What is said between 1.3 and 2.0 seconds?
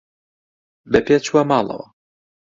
ماڵەوە.